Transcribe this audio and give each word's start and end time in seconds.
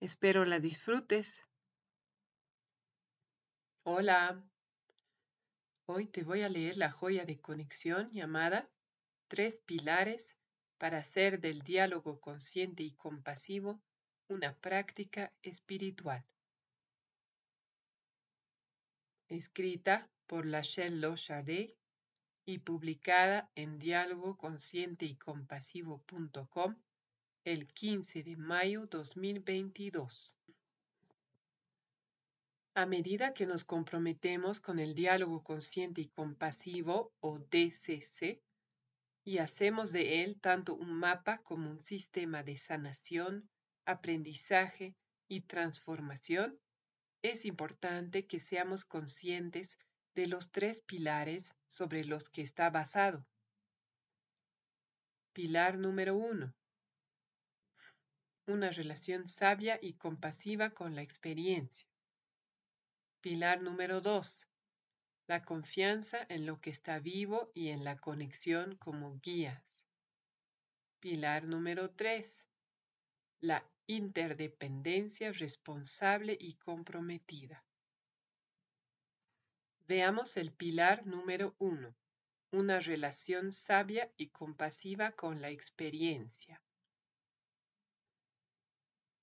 Espero 0.00 0.44
la 0.44 0.60
disfrutes. 0.60 1.42
Hola. 3.82 4.44
Hoy 5.86 6.06
te 6.06 6.22
voy 6.22 6.42
a 6.42 6.48
leer 6.48 6.76
la 6.76 6.90
joya 6.90 7.24
de 7.24 7.40
conexión 7.40 8.08
llamada 8.12 8.70
Tres 9.26 9.60
pilares 9.66 10.36
para 10.78 10.98
hacer 10.98 11.40
del 11.40 11.62
diálogo 11.62 12.20
consciente 12.20 12.84
y 12.84 12.92
compasivo 12.92 13.82
una 14.28 14.56
práctica 14.56 15.34
espiritual. 15.42 16.24
Escrita 19.28 20.08
por 20.28 20.46
Lachelle 20.46 21.00
Lochardet 21.00 21.76
y 22.46 22.58
publicada 22.58 23.50
en 23.56 23.80
diálogo 23.80 24.38
consciente 24.38 25.06
y 25.06 25.16
compasivo.com 25.16 26.76
el 27.52 27.66
15 27.66 28.24
de 28.24 28.36
mayo 28.36 28.86
2022. 28.88 30.34
A 32.74 32.84
medida 32.84 33.32
que 33.32 33.46
nos 33.46 33.64
comprometemos 33.64 34.60
con 34.60 34.78
el 34.78 34.94
diálogo 34.94 35.42
consciente 35.42 36.02
y 36.02 36.08
compasivo 36.08 37.10
o 37.20 37.38
DCC 37.38 38.42
y 39.24 39.38
hacemos 39.38 39.92
de 39.92 40.24
él 40.24 40.38
tanto 40.38 40.74
un 40.74 40.92
mapa 40.92 41.38
como 41.38 41.70
un 41.70 41.80
sistema 41.80 42.42
de 42.42 42.58
sanación, 42.58 43.48
aprendizaje 43.86 44.94
y 45.26 45.40
transformación, 45.40 46.60
es 47.22 47.46
importante 47.46 48.26
que 48.26 48.40
seamos 48.40 48.84
conscientes 48.84 49.78
de 50.14 50.26
los 50.26 50.50
tres 50.50 50.82
pilares 50.82 51.56
sobre 51.66 52.04
los 52.04 52.28
que 52.28 52.42
está 52.42 52.68
basado. 52.68 53.26
Pilar 55.32 55.78
número 55.78 56.14
uno. 56.14 56.52
Una 58.48 58.70
relación 58.70 59.26
sabia 59.26 59.78
y 59.82 59.92
compasiva 59.92 60.70
con 60.70 60.94
la 60.94 61.02
experiencia. 61.02 61.86
Pilar 63.20 63.62
número 63.62 64.00
dos. 64.00 64.48
La 65.26 65.44
confianza 65.44 66.24
en 66.30 66.46
lo 66.46 66.58
que 66.58 66.70
está 66.70 66.98
vivo 66.98 67.52
y 67.52 67.68
en 67.68 67.84
la 67.84 67.98
conexión 67.98 68.76
como 68.76 69.20
guías. 69.20 69.84
Pilar 70.98 71.44
número 71.44 71.90
tres. 71.90 72.46
La 73.42 73.70
interdependencia 73.86 75.30
responsable 75.32 76.34
y 76.40 76.54
comprometida. 76.54 77.62
Veamos 79.86 80.38
el 80.38 80.52
pilar 80.52 81.06
número 81.06 81.54
uno, 81.58 81.94
una 82.50 82.80
relación 82.80 83.52
sabia 83.52 84.10
y 84.16 84.28
compasiva 84.28 85.12
con 85.12 85.42
la 85.42 85.50
experiencia. 85.50 86.62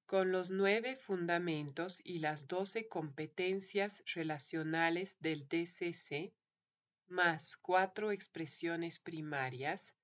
Con 0.08 0.32
los 0.32 0.52
nueve 0.52 0.96
fundamentos 0.96 2.00
y 2.04 2.20
las 2.20 2.48
doce 2.48 2.88
competencias 2.88 4.04
relacionales 4.14 5.18
del 5.20 5.48
DCC, 5.48 6.32
más 7.08 7.58
cuatro 7.58 8.12
expresiones 8.12 9.00
primarias, 9.00 9.96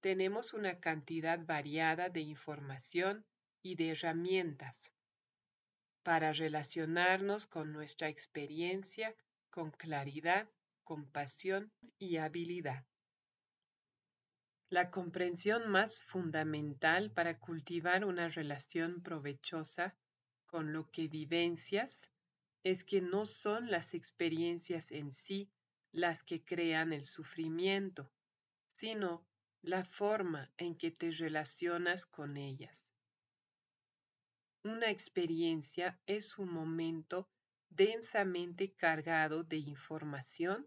tenemos 0.00 0.52
una 0.52 0.80
cantidad 0.80 1.38
variada 1.46 2.10
de 2.10 2.20
información 2.20 3.24
y 3.62 3.76
de 3.76 3.92
herramientas 3.92 4.92
para 6.02 6.32
relacionarnos 6.32 7.46
con 7.46 7.72
nuestra 7.72 8.10
experiencia 8.10 9.14
con 9.48 9.70
claridad, 9.70 10.46
compasión 10.84 11.72
y 11.98 12.18
habilidad. 12.18 12.84
La 14.72 14.90
comprensión 14.90 15.68
más 15.68 16.02
fundamental 16.02 17.10
para 17.10 17.38
cultivar 17.38 18.06
una 18.06 18.30
relación 18.30 19.02
provechosa 19.02 19.94
con 20.46 20.72
lo 20.72 20.90
que 20.90 21.08
vivencias 21.08 22.08
es 22.64 22.82
que 22.82 23.02
no 23.02 23.26
son 23.26 23.70
las 23.70 23.92
experiencias 23.92 24.90
en 24.90 25.12
sí 25.12 25.50
las 25.92 26.22
que 26.22 26.42
crean 26.42 26.94
el 26.94 27.04
sufrimiento, 27.04 28.10
sino 28.66 29.26
la 29.60 29.84
forma 29.84 30.50
en 30.56 30.74
que 30.74 30.90
te 30.90 31.10
relacionas 31.10 32.06
con 32.06 32.38
ellas. 32.38 32.90
Una 34.64 34.88
experiencia 34.88 36.00
es 36.06 36.38
un 36.38 36.50
momento 36.50 37.28
densamente 37.68 38.72
cargado 38.72 39.44
de 39.44 39.58
información 39.58 40.66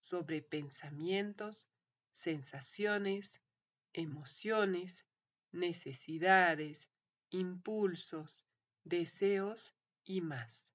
sobre 0.00 0.42
pensamientos, 0.42 1.70
sensaciones, 2.18 3.40
emociones, 3.92 5.06
necesidades, 5.52 6.88
impulsos, 7.30 8.44
deseos 8.84 9.74
y 10.04 10.20
más. 10.20 10.74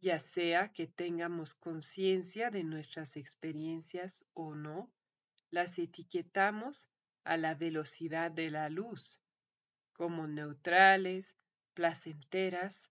Ya 0.00 0.18
sea 0.18 0.72
que 0.72 0.86
tengamos 0.86 1.54
conciencia 1.54 2.50
de 2.50 2.64
nuestras 2.64 3.16
experiencias 3.16 4.24
o 4.34 4.54
no, 4.54 4.92
las 5.50 5.78
etiquetamos 5.78 6.86
a 7.24 7.36
la 7.36 7.54
velocidad 7.54 8.30
de 8.30 8.50
la 8.50 8.68
luz 8.68 9.20
como 9.94 10.28
neutrales, 10.28 11.36
placenteras 11.74 12.90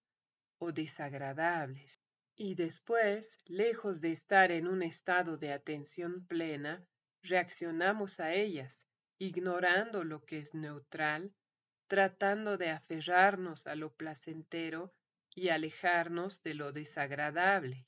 o 0.58 0.72
desagradables. 0.72 1.97
Y 2.40 2.54
después, 2.54 3.36
lejos 3.46 4.00
de 4.00 4.12
estar 4.12 4.52
en 4.52 4.68
un 4.68 4.84
estado 4.84 5.38
de 5.38 5.52
atención 5.52 6.28
plena, 6.28 6.86
reaccionamos 7.24 8.20
a 8.20 8.34
ellas, 8.34 8.86
ignorando 9.18 10.04
lo 10.04 10.24
que 10.24 10.38
es 10.38 10.54
neutral, 10.54 11.34
tratando 11.88 12.58
de 12.58 12.70
aferrarnos 12.70 13.66
a 13.66 13.74
lo 13.74 13.92
placentero 13.92 14.94
y 15.34 15.50
alejarnos 15.50 16.44
de 16.44 16.54
lo 16.54 16.72
desagradable. 16.72 17.88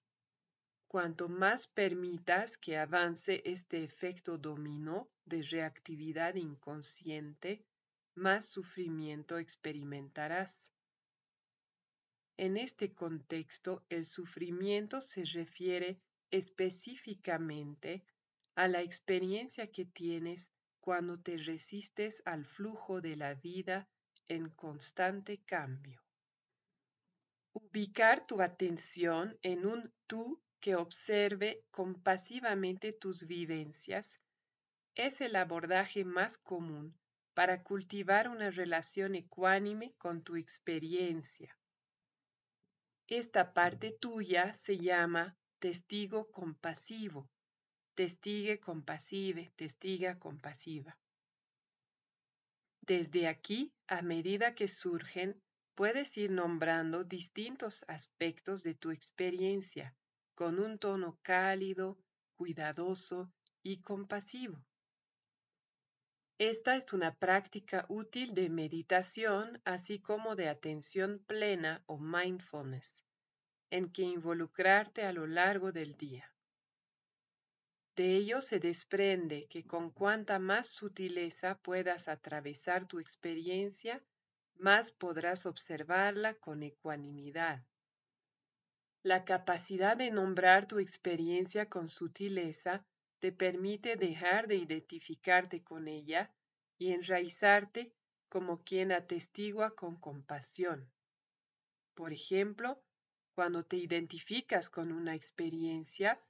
Cuanto 0.88 1.30
más 1.30 1.68
permitas 1.68 2.58
que 2.58 2.80
avance 2.80 3.44
este 3.46 3.84
efecto 3.84 4.40
dominó 4.40 5.12
de 5.26 5.44
reactividad 5.44 6.34
inconsciente, 6.34 7.64
más 8.16 8.50
sufrimiento 8.50 9.38
experimentarás. 9.38 10.72
En 12.42 12.56
este 12.56 12.94
contexto, 12.94 13.84
el 13.90 14.06
sufrimiento 14.06 15.02
se 15.02 15.26
refiere 15.26 16.00
específicamente 16.32 18.06
a 18.56 18.70
la 18.70 18.82
experiencia 18.82 19.68
que 19.68 19.84
tienes 19.84 20.50
cuando 20.80 21.22
te 21.22 21.36
resistes 21.36 22.22
al 22.24 22.46
flujo 22.46 23.02
de 23.02 23.18
la 23.18 23.34
vida 23.34 23.90
en 24.30 24.52
constante 24.52 25.42
cambio. 25.44 26.02
Ubicar 27.52 28.26
tu 28.26 28.42
atención 28.42 29.38
en 29.42 29.66
un 29.66 29.94
tú 30.08 30.42
que 30.62 30.78
observe 30.78 31.66
compasivamente 31.72 32.94
tus 32.94 33.28
vivencias 33.28 34.18
es 34.96 35.20
el 35.20 35.36
abordaje 35.36 36.06
más 36.06 36.38
común 36.38 36.98
para 37.34 37.64
cultivar 37.64 38.30
una 38.30 38.50
relación 38.50 39.16
ecuánime 39.16 39.94
con 39.98 40.24
tu 40.24 40.38
experiencia. 40.38 41.59
Esta 43.12 43.56
parte 43.56 43.92
tuya 43.92 44.54
se 44.54 44.78
llama 44.78 45.36
testigo 45.58 46.30
compasivo, 46.32 47.28
testigue 47.96 48.60
compasive, 48.60 49.52
testiga 49.56 50.20
compasiva. 50.20 50.96
Desde 52.82 53.28
aquí, 53.28 53.74
a 53.88 54.04
medida 54.04 54.54
que 54.54 54.68
surgen, 54.68 55.42
puedes 55.74 56.16
ir 56.20 56.30
nombrando 56.30 57.04
distintos 57.04 57.84
aspectos 57.88 58.62
de 58.62 58.76
tu 58.76 58.92
experiencia 58.92 59.96
con 60.36 60.60
un 60.60 60.78
tono 60.78 61.18
cálido, 61.24 61.98
cuidadoso 62.36 63.34
y 63.64 63.82
compasivo. 63.82 64.64
Esta 66.40 66.78
es 66.78 66.94
una 66.94 67.16
práctica 67.16 67.86
útil 67.90 68.34
de 68.34 68.48
meditación, 68.48 69.62
así 69.66 70.00
como 70.00 70.38
de 70.38 70.48
atención 70.48 71.20
plena 71.28 71.84
o 71.86 71.98
mindfulness, 71.98 73.06
en 73.70 73.92
que 73.92 74.04
involucrarte 74.04 75.04
a 75.04 75.12
lo 75.12 75.28
largo 75.28 75.74
del 75.74 75.98
día. 75.98 76.34
De 77.98 78.16
ello 78.16 78.40
se 78.40 78.62
desprende 78.62 79.48
que 79.50 79.66
con 79.66 79.92
cuanta 79.92 80.40
más 80.40 80.68
sutileza 80.68 81.58
puedas 81.58 82.08
atravesar 82.08 82.88
tu 82.88 83.00
experiencia, 83.00 84.02
más 84.56 84.94
podrás 84.94 85.46
observarla 85.46 86.36
con 86.36 86.64
ecuanimidad. 86.64 87.66
La 89.04 89.26
capacidad 89.26 89.98
de 89.98 90.10
nombrar 90.10 90.70
tu 90.70 90.80
experiencia 90.80 91.68
con 91.68 91.90
sutileza 91.90 92.86
te 93.20 93.32
permite 93.32 93.96
dejar 93.96 94.48
de 94.48 94.56
identificarte 94.56 95.64
con 95.64 95.88
ella 95.88 96.34
y 96.78 96.94
enraizarte 96.94 97.94
como 98.30 98.64
quien 98.64 98.92
atestigua 98.92 99.76
con 99.76 99.98
compasión. 100.00 100.90
Por 101.96 102.14
ejemplo, 102.14 102.82
cuando 103.34 103.66
te 103.66 103.78
identificas 103.78 104.70
con 104.70 104.92
una 104.92 105.16
experiencia, 105.16 106.22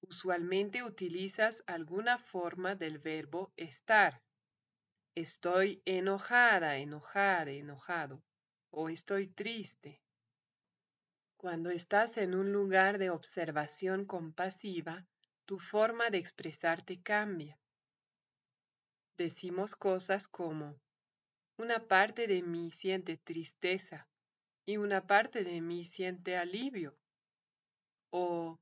usualmente 0.00 0.84
utilizas 0.84 1.64
alguna 1.66 2.18
forma 2.18 2.74
del 2.74 2.98
verbo 2.98 3.52
estar. 3.56 4.22
Estoy 5.14 5.82
enojada, 5.84 6.76
enojada, 6.76 7.50
enojado. 7.50 8.22
O 8.70 8.88
estoy 8.88 9.28
triste. 9.28 10.02
Cuando 11.36 11.70
estás 11.70 12.18
en 12.18 12.34
un 12.34 12.52
lugar 12.52 12.98
de 12.98 13.10
observación 13.10 14.04
compasiva, 14.04 15.06
tu 15.46 15.60
forma 15.60 16.10
de 16.10 16.18
expresarte 16.18 17.00
cambia. 17.00 17.56
Decimos 19.16 19.76
cosas 19.76 20.26
como, 20.26 20.78
una 21.56 21.86
parte 21.86 22.26
de 22.26 22.42
mí 22.42 22.70
siente 22.70 23.16
tristeza 23.16 24.08
y 24.66 24.76
una 24.76 25.06
parte 25.06 25.44
de 25.44 25.60
mí 25.60 25.84
siente 25.84 26.36
alivio. 26.36 26.98
O 28.10 28.58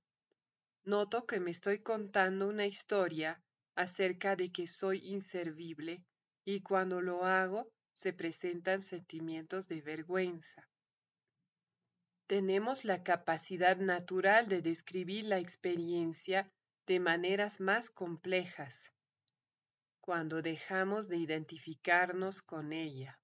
noto 0.85 1.27
que 1.27 1.41
me 1.41 1.51
estoy 1.51 1.79
contando 1.81 2.49
una 2.49 2.67
historia 2.67 3.43
acerca 3.75 4.37
de 4.37 4.53
que 4.53 4.67
soy 4.67 4.99
inservible 5.09 6.05
y 6.45 6.61
cuando 6.61 7.01
lo 7.01 7.25
hago 7.25 7.73
se 7.95 8.13
presentan 8.13 8.83
sentimientos 8.83 9.67
de 9.69 9.81
vergüenza. 9.81 10.69
Tenemos 12.27 12.85
la 12.85 13.03
capacidad 13.03 13.77
natural 13.79 14.49
de 14.49 14.61
describir 14.61 15.25
la 15.25 15.39
experiencia 15.39 16.47
de 16.87 17.01
maneras 17.01 17.61
más 17.61 17.91
complejas 17.91 18.93
cuando 20.01 20.43
dejamos 20.43 21.09
de 21.09 21.17
identificarnos 21.17 22.43
con 22.43 22.73
ella. 22.73 23.19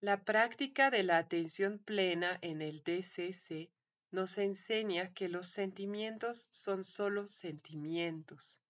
La 0.00 0.24
práctica 0.24 0.90
de 0.90 1.02
la 1.02 1.18
atención 1.18 1.78
plena 1.78 2.38
en 2.40 2.62
el 2.62 2.82
DCC 2.82 3.70
nos 4.10 4.38
enseña 4.38 5.12
que 5.12 5.28
los 5.28 5.48
sentimientos 5.48 6.46
son 6.50 6.84
solo 6.84 7.28
sentimientos 7.28 8.60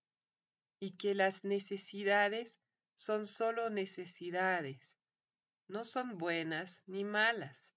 y 0.80 0.96
que 0.96 1.14
las 1.14 1.44
necesidades 1.44 2.60
son 2.94 3.26
solo 3.26 3.70
necesidades, 3.70 4.96
no 5.68 5.84
son 5.84 6.18
buenas 6.18 6.82
ni 6.86 7.04
malas, 7.04 7.74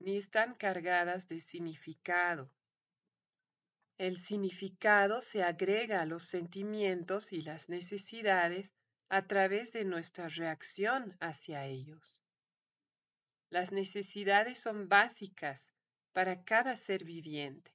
ni 0.00 0.16
están 0.16 0.54
cargadas 0.54 1.28
de 1.28 1.40
significado. 1.40 2.50
El 3.96 4.18
significado 4.18 5.20
se 5.20 5.44
agrega 5.44 6.00
a 6.02 6.06
los 6.06 6.24
sentimientos 6.24 7.32
y 7.32 7.40
las 7.40 7.68
necesidades 7.68 8.72
a 9.08 9.26
través 9.26 9.72
de 9.72 9.84
nuestra 9.84 10.28
reacción 10.28 11.16
hacia 11.20 11.64
ellos. 11.66 12.20
Las 13.50 13.70
necesidades 13.70 14.58
son 14.58 14.88
básicas 14.88 15.70
para 16.12 16.42
cada 16.42 16.74
ser 16.74 17.04
viviente 17.04 17.70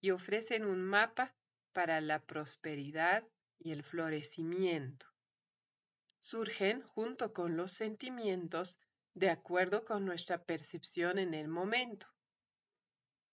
y 0.00 0.10
ofrecen 0.10 0.64
un 0.64 0.84
mapa 0.84 1.34
para 1.72 2.00
la 2.00 2.20
prosperidad 2.20 3.24
y 3.58 3.72
el 3.72 3.82
florecimiento. 3.82 5.06
Surgen 6.20 6.82
junto 6.82 7.32
con 7.32 7.56
los 7.56 7.72
sentimientos 7.72 8.78
de 9.14 9.30
acuerdo 9.30 9.84
con 9.84 10.04
nuestra 10.04 10.44
percepción 10.44 11.18
en 11.18 11.34
el 11.34 11.48
momento. 11.48 12.06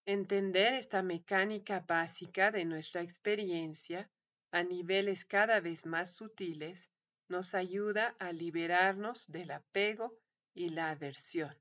Entender 0.04 0.74
esta 0.74 1.00
mecánica 1.04 1.84
básica 1.86 2.50
de 2.50 2.64
nuestra 2.64 3.02
experiencia 3.02 4.10
a 4.50 4.64
niveles 4.64 5.24
cada 5.24 5.60
vez 5.60 5.86
más 5.86 6.16
sutiles 6.16 6.90
nos 7.28 7.54
ayuda 7.54 8.16
a 8.18 8.32
liberarnos 8.32 9.30
del 9.30 9.52
apego 9.52 10.18
y 10.54 10.70
la 10.70 10.90
aversión. 10.90 11.56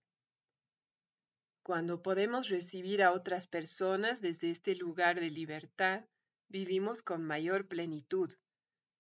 Cuando 1.62 2.02
podemos 2.02 2.50
recibir 2.50 3.04
a 3.04 3.12
otras 3.12 3.46
personas 3.46 4.22
desde 4.22 4.50
este 4.50 4.76
lugar 4.76 5.20
de 5.20 5.30
libertad, 5.30 6.04
vivimos 6.50 7.04
con 7.04 7.24
mayor 7.24 7.68
plenitud, 7.68 8.34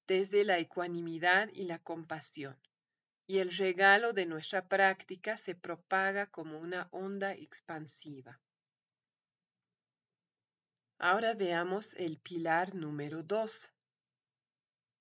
desde 0.05 0.45
la 0.45 0.59
ecuanimidad 0.59 1.49
y 1.51 1.63
la 1.63 1.79
compasión, 1.79 2.55
y 3.25 3.39
el 3.39 3.51
regalo 3.57 4.13
de 4.13 4.27
nuestra 4.27 4.67
práctica 4.67 5.35
se 5.35 5.55
propaga 5.55 6.27
como 6.27 6.59
una 6.59 6.87
onda 6.91 7.33
expansiva. 7.33 8.39
Ahora 11.03 11.33
veamos 11.33 11.95
el 11.95 12.19
pilar 12.19 12.75
número 12.75 13.23
dos, 13.23 13.73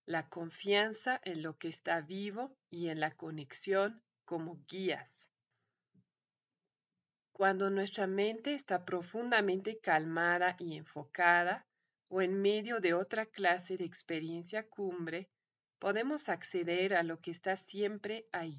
la 0.06 0.30
confianza 0.30 1.20
en 1.24 1.42
lo 1.42 1.58
que 1.58 1.68
está 1.68 2.00
vivo 2.00 2.56
y 2.70 2.88
en 2.88 3.00
la 3.00 3.10
conexión 3.18 4.02
como 4.24 4.64
guías. 4.66 5.28
Cuando 7.32 7.68
nuestra 7.68 8.06
mente 8.06 8.54
está 8.54 8.86
profundamente 8.86 9.78
calmada 9.78 10.56
y 10.58 10.78
enfocada, 10.78 11.66
o 12.08 12.22
en 12.22 12.40
medio 12.40 12.80
de 12.80 12.94
otra 12.94 13.26
clase 13.26 13.76
de 13.76 13.84
experiencia 13.84 14.66
cumbre, 14.70 15.28
podemos 15.78 16.30
acceder 16.30 16.94
a 16.94 17.02
lo 17.02 17.20
que 17.20 17.30
está 17.30 17.56
siempre 17.56 18.26
ahí, 18.32 18.58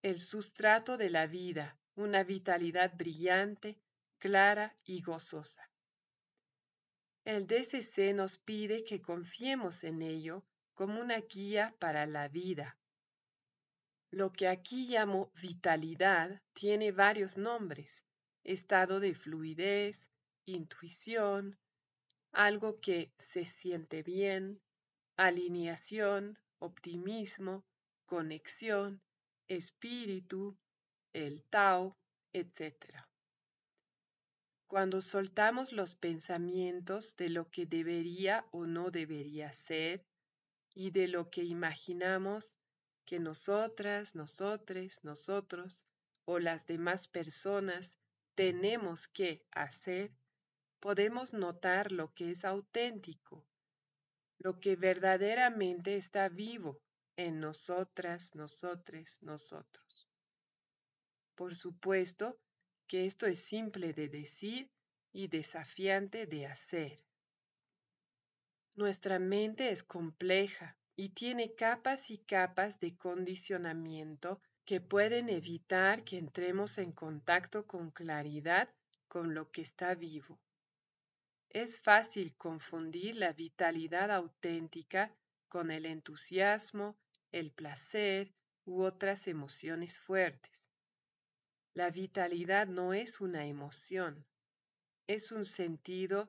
el 0.00 0.18
sustrato 0.18 0.96
de 0.96 1.10
la 1.10 1.26
vida, 1.26 1.76
una 1.94 2.24
vitalidad 2.24 2.94
brillante, 2.96 3.78
clara 4.18 4.74
y 4.86 5.02
gozosa. 5.02 5.68
El 7.24 7.46
DCC 7.46 8.12
nos 8.14 8.36
pide 8.36 8.84
que 8.84 9.00
confiemos 9.00 9.82
en 9.82 10.02
ello 10.02 10.44
como 10.74 11.00
una 11.00 11.20
guía 11.20 11.74
para 11.78 12.04
la 12.06 12.28
vida. 12.28 12.76
Lo 14.10 14.30
que 14.30 14.46
aquí 14.46 14.86
llamo 14.86 15.32
vitalidad 15.40 16.42
tiene 16.52 16.92
varios 16.92 17.38
nombres, 17.38 18.04
estado 18.42 19.00
de 19.00 19.14
fluidez, 19.14 20.10
intuición, 20.44 21.58
algo 22.30 22.78
que 22.80 23.10
se 23.18 23.46
siente 23.46 24.02
bien, 24.02 24.60
alineación, 25.16 26.38
optimismo, 26.58 27.64
conexión, 28.04 29.00
espíritu, 29.48 30.58
el 31.14 31.42
Tao, 31.44 31.96
etc. 32.34 33.02
Cuando 34.66 35.00
soltamos 35.00 35.72
los 35.72 35.94
pensamientos 35.94 37.16
de 37.16 37.28
lo 37.28 37.50
que 37.50 37.66
debería 37.66 38.46
o 38.50 38.66
no 38.66 38.90
debería 38.90 39.52
ser 39.52 40.04
y 40.74 40.90
de 40.90 41.06
lo 41.06 41.30
que 41.30 41.44
imaginamos 41.44 42.56
que 43.04 43.20
nosotras, 43.20 44.14
nosotres, 44.14 45.04
nosotros 45.04 45.84
o 46.24 46.38
las 46.38 46.66
demás 46.66 47.06
personas 47.08 47.98
tenemos 48.34 49.06
que 49.06 49.44
hacer, 49.52 50.10
podemos 50.80 51.34
notar 51.34 51.92
lo 51.92 52.12
que 52.14 52.30
es 52.30 52.44
auténtico, 52.44 53.46
lo 54.38 54.58
que 54.60 54.76
verdaderamente 54.76 55.96
está 55.96 56.28
vivo 56.28 56.80
en 57.16 57.40
nosotras, 57.40 58.34
nosotres, 58.34 59.22
nosotros. 59.22 60.08
Por 61.34 61.54
supuesto, 61.54 62.38
que 62.86 63.06
esto 63.06 63.26
es 63.26 63.38
simple 63.38 63.92
de 63.92 64.08
decir 64.08 64.70
y 65.12 65.28
desafiante 65.28 66.26
de 66.26 66.46
hacer. 66.46 66.96
Nuestra 68.76 69.18
mente 69.18 69.70
es 69.70 69.82
compleja 69.82 70.76
y 70.96 71.10
tiene 71.10 71.54
capas 71.54 72.10
y 72.10 72.18
capas 72.18 72.80
de 72.80 72.96
condicionamiento 72.96 74.40
que 74.64 74.80
pueden 74.80 75.28
evitar 75.28 76.04
que 76.04 76.18
entremos 76.18 76.78
en 76.78 76.92
contacto 76.92 77.66
con 77.66 77.90
claridad 77.90 78.68
con 79.06 79.34
lo 79.34 79.50
que 79.50 79.62
está 79.62 79.94
vivo. 79.94 80.40
Es 81.50 81.78
fácil 81.78 82.34
confundir 82.34 83.14
la 83.14 83.32
vitalidad 83.32 84.10
auténtica 84.10 85.14
con 85.48 85.70
el 85.70 85.86
entusiasmo, 85.86 86.96
el 87.30 87.52
placer 87.52 88.32
u 88.64 88.82
otras 88.82 89.28
emociones 89.28 90.00
fuertes. 90.00 90.63
La 91.76 91.90
vitalidad 91.90 92.68
no 92.68 92.94
es 92.94 93.20
una 93.20 93.46
emoción, 93.46 94.24
es 95.08 95.32
un 95.32 95.44
sentido 95.44 96.28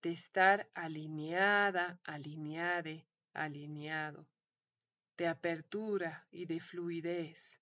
de 0.00 0.12
estar 0.12 0.70
alineada, 0.74 2.00
alineade, 2.04 3.04
alineado, 3.34 4.26
de 5.18 5.28
apertura 5.28 6.26
y 6.30 6.46
de 6.46 6.60
fluidez. 6.60 7.60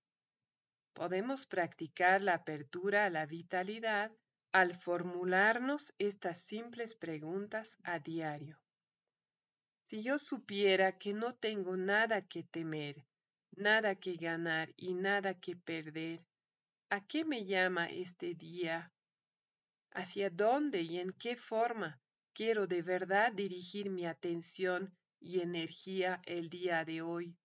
Podemos 0.92 1.44
practicar 1.46 2.20
la 2.20 2.34
apertura 2.34 3.04
a 3.04 3.10
la 3.10 3.26
vitalidad 3.26 4.12
al 4.52 4.72
formularnos 4.72 5.92
estas 5.98 6.40
simples 6.40 6.94
preguntas 6.94 7.78
a 7.82 7.98
diario. 7.98 8.60
Si 9.82 10.02
yo 10.02 10.18
supiera 10.18 10.98
que 10.98 11.12
no 11.12 11.34
tengo 11.34 11.76
nada 11.76 12.22
que 12.22 12.44
temer, 12.44 13.04
nada 13.56 13.96
que 13.96 14.14
ganar 14.14 14.72
y 14.76 14.94
nada 14.94 15.34
que 15.34 15.56
perder, 15.56 16.24
¿a 16.90 17.06
qué 17.06 17.24
me 17.24 17.44
llama 17.44 17.86
este 17.86 18.34
día? 18.34 18.92
¿Hacia 19.92 20.30
dónde 20.30 20.82
y 20.82 20.98
en 20.98 21.12
qué 21.12 21.36
forma 21.36 22.00
quiero 22.32 22.66
de 22.66 22.82
verdad 22.82 23.32
dirigir 23.32 23.90
mi 23.90 24.06
atención 24.06 24.96
y 25.20 25.40
energía 25.40 26.20
el 26.26 26.48
día 26.50 26.84
de 26.84 27.02
hoy? 27.02 27.36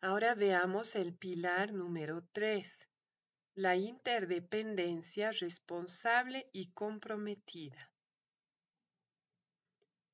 Ahora 0.00 0.34
veamos 0.34 0.96
el 0.96 1.14
pilar 1.14 1.72
número 1.72 2.24
3, 2.32 2.88
la 3.54 3.76
interdependencia 3.76 5.30
responsable 5.30 6.48
y 6.52 6.72
comprometida. 6.72 7.92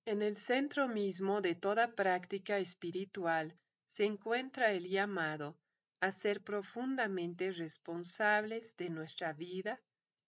En 0.04 0.22
el 0.22 0.36
centro 0.36 0.88
mismo 0.88 1.40
de 1.40 1.54
toda 1.54 1.94
práctica 1.94 2.58
espiritual 2.58 3.58
se 3.86 4.04
encuentra 4.04 4.72
el 4.72 4.88
llamado 4.88 5.58
a 6.00 6.10
ser 6.10 6.42
profundamente 6.42 7.50
responsables 7.50 8.76
de 8.76 8.90
nuestra 8.90 9.32
vida 9.32 9.80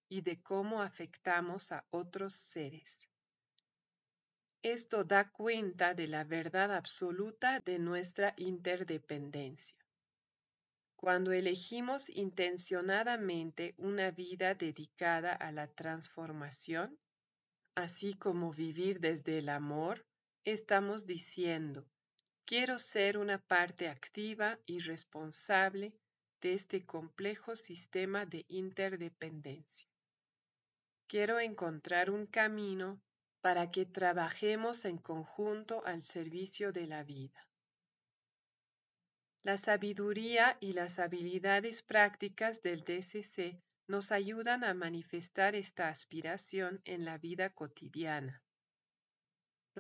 y 0.09 0.23
de 0.23 0.43
cómo 0.43 0.83
afectamos 0.83 1.71
a 1.73 1.87
otros 1.91 2.35
seres. 2.35 3.09
Esto 4.63 5.05
da 5.05 5.31
cuenta 5.31 5.95
de 5.95 6.07
la 6.07 6.25
verdad 6.25 6.75
absoluta 6.75 7.61
de 7.61 7.79
nuestra 7.79 8.35
interdependencia. 8.37 9.77
Cuando 10.97 11.33
elegimos 11.33 12.11
intencionadamente 12.11 13.75
una 13.79 14.11
vida 14.11 14.55
dedicada 14.55 15.33
a 15.33 15.51
la 15.51 15.67
transformación, 15.69 16.99
así 17.75 18.13
como 18.15 18.53
vivir 18.53 19.01
desde 19.01 19.39
el 19.39 19.49
amor, 19.49 20.05
estamos 20.45 21.07
diciendo, 21.07 21.87
quiero 22.51 22.81
ser 22.81 23.17
una 23.17 23.39
parte 23.39 23.89
activa 23.89 24.59
y 24.67 24.81
responsable 24.81 25.95
de 26.41 26.55
este 26.55 26.85
complejo 26.85 27.55
sistema 27.55 28.27
de 28.27 28.45
interdependencia. 28.49 29.87
Quiero 31.07 31.39
encontrar 31.39 32.11
un 32.11 32.27
camino 32.27 33.01
para 33.41 33.71
que 33.71 33.87
trabajemos 33.87 34.85
en 34.85 34.99
conjunto 34.99 35.87
al 35.87 36.03
servicio 36.03 36.73
de 36.73 36.89
la 36.89 37.05
vida. 37.05 37.49
La 39.45 39.57
sabiduría 39.57 40.57
y 40.59 40.73
las 40.73 40.99
habilidades 40.99 41.83
prácticas 41.83 42.63
del 42.63 42.81
DCC 42.81 43.63
nos 43.87 44.11
ayudan 44.11 44.65
a 44.65 44.75
manifestar 44.75 45.55
esta 45.55 45.87
aspiración 45.89 46.81
en 46.85 47.05
la 47.05 47.17
vida 47.17 47.51
cotidiana. 47.51 48.43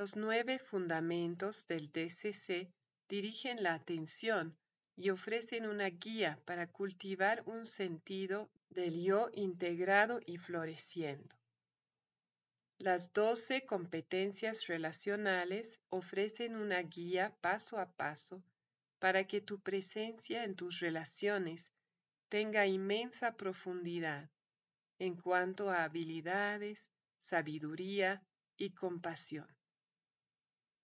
Los 0.00 0.16
nueve 0.16 0.58
fundamentos 0.58 1.66
del 1.66 1.92
DCC 1.92 2.72
dirigen 3.06 3.62
la 3.62 3.74
atención 3.74 4.56
y 4.96 5.10
ofrecen 5.10 5.66
una 5.66 5.90
guía 5.90 6.40
para 6.46 6.66
cultivar 6.66 7.42
un 7.44 7.66
sentido 7.66 8.48
del 8.70 9.02
yo 9.02 9.28
integrado 9.34 10.18
y 10.24 10.38
floreciendo. 10.38 11.36
Las 12.78 13.12
doce 13.12 13.66
competencias 13.66 14.68
relacionales 14.68 15.82
ofrecen 15.90 16.56
una 16.56 16.80
guía 16.80 17.36
paso 17.42 17.78
a 17.78 17.92
paso 17.92 18.42
para 19.00 19.26
que 19.26 19.42
tu 19.42 19.60
presencia 19.60 20.44
en 20.44 20.54
tus 20.54 20.80
relaciones 20.80 21.74
tenga 22.30 22.66
inmensa 22.66 23.36
profundidad 23.36 24.30
en 24.98 25.14
cuanto 25.14 25.68
a 25.68 25.84
habilidades, 25.84 26.88
sabiduría 27.18 28.22
y 28.56 28.70
compasión. 28.70 29.59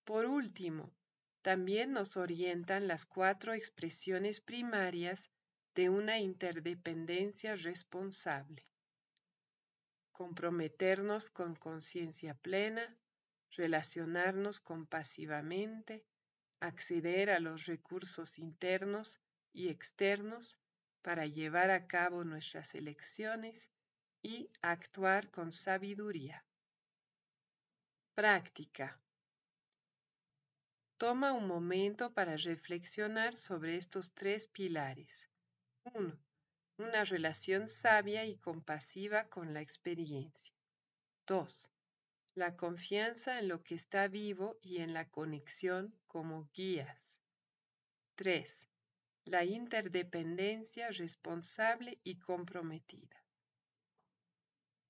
Por 0.07 0.25
último, 0.25 0.89
también 1.43 1.91
nos 1.91 2.17
orientan 2.17 2.87
las 2.87 3.05
cuatro 3.05 3.53
expresiones 3.53 4.39
primarias 4.39 5.29
de 5.75 5.89
una 5.89 6.17
interdependencia 6.17 7.55
responsable 7.55 8.65
comprometernos 10.17 11.29
con 11.29 11.55
conciencia 11.55 12.33
plena, 12.33 12.97
relacionarnos 13.51 14.59
compasivamente, 14.59 16.03
acceder 16.59 17.29
a 17.29 17.39
los 17.39 17.67
recursos 17.67 18.39
internos 18.39 19.19
y 19.53 19.69
externos 19.69 20.57
para 21.03 21.27
llevar 21.27 21.69
a 21.69 21.85
cabo 21.85 22.23
nuestras 22.23 22.73
elecciones 22.73 23.69
y 24.23 24.49
actuar 24.63 25.29
con 25.29 25.51
sabiduría. 25.51 26.43
Práctica. 28.15 28.99
Toma 30.97 31.33
un 31.33 31.47
momento 31.47 32.13
para 32.13 32.37
reflexionar 32.37 33.35
sobre 33.35 33.77
estos 33.77 34.13
tres 34.13 34.47
pilares. 34.47 35.29
1 35.93 36.27
una 36.79 37.03
relación 37.03 37.67
sabia 37.67 38.25
y 38.25 38.37
compasiva 38.37 39.27
con 39.29 39.53
la 39.53 39.61
experiencia. 39.61 40.53
2. 41.25 41.71
La 42.35 42.55
confianza 42.55 43.39
en 43.39 43.47
lo 43.47 43.63
que 43.63 43.73
está 43.73 44.07
vivo 44.07 44.59
y 44.61 44.77
en 44.77 44.93
la 44.93 45.09
conexión 45.09 45.95
como 46.05 46.47
guías. 46.53 47.19
3. 48.15 48.67
La 49.25 49.43
interdependencia 49.43 50.89
responsable 50.91 51.99
y 52.03 52.19
comprometida. 52.19 53.23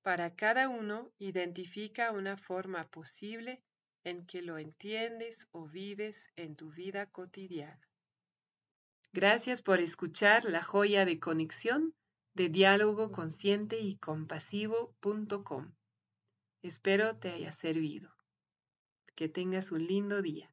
Para 0.01 0.35
cada 0.35 0.67
uno, 0.67 1.09
identifica 1.19 2.11
una 2.11 2.35
forma 2.35 2.85
posible 2.89 3.63
en 4.07 4.25
que 4.25 4.41
lo 4.41 4.57
entiendes 4.57 5.49
o 5.51 5.67
vives 5.67 6.29
en 6.37 6.55
tu 6.55 6.71
vida 6.71 7.07
cotidiana. 7.07 7.89
Gracias 9.11 9.61
por 9.61 9.81
escuchar 9.81 10.45
la 10.45 10.63
joya 10.63 11.03
de 11.03 11.19
conexión 11.19 11.93
de 12.33 12.47
diálogo 12.47 13.11
consciente 13.11 13.79
y 13.79 13.97
compasivo.com. 13.97 15.73
Espero 16.61 17.17
te 17.17 17.31
haya 17.31 17.51
servido. 17.51 18.09
Que 19.15 19.27
tengas 19.27 19.73
un 19.73 19.85
lindo 19.85 20.21
día. 20.21 20.49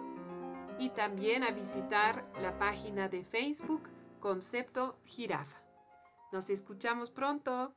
y 0.78 0.90
también 0.90 1.44
a 1.44 1.50
visitar 1.52 2.26
la 2.42 2.58
página 2.58 3.10
de 3.10 3.24
Facebook 3.24 3.90
Concepto 4.20 5.00
Jirafa. 5.06 5.62
Nos 6.32 6.50
escuchamos 6.50 7.10
pronto. 7.10 7.74